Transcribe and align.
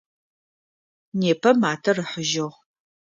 Непэ 1.19 1.49
матэр 1.61 1.97
ыхьыжьыгъ. 2.03 2.49